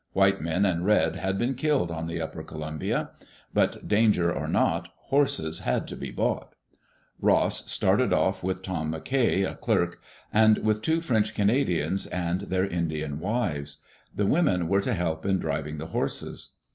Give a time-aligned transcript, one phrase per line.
[0.13, 3.11] White men and red had been killed on the upper Columbia.
[3.53, 6.55] But danger or not, horses had to be bought.
[7.19, 10.01] Ross started off with Tom McKay, a clerk;
[10.33, 13.77] and with two French Canadians and their Indian wives.
[14.15, 16.53] The women were to help in driving the horses.